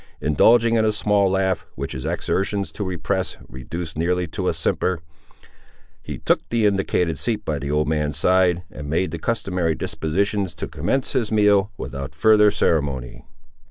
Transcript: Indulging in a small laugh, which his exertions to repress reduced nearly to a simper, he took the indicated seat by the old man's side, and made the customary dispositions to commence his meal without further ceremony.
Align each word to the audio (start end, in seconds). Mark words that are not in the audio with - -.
Indulging 0.19 0.73
in 0.73 0.83
a 0.83 0.91
small 0.91 1.29
laugh, 1.29 1.67
which 1.75 1.91
his 1.91 2.07
exertions 2.07 2.71
to 2.71 2.83
repress 2.83 3.37
reduced 3.47 3.95
nearly 3.95 4.25
to 4.29 4.47
a 4.47 4.53
simper, 4.55 4.99
he 6.01 6.17
took 6.17 6.39
the 6.49 6.65
indicated 6.65 7.19
seat 7.19 7.45
by 7.45 7.59
the 7.59 7.69
old 7.69 7.87
man's 7.87 8.17
side, 8.17 8.63
and 8.71 8.89
made 8.89 9.11
the 9.11 9.19
customary 9.19 9.75
dispositions 9.75 10.55
to 10.55 10.67
commence 10.67 11.13
his 11.13 11.31
meal 11.31 11.71
without 11.77 12.15
further 12.15 12.49
ceremony. 12.49 13.23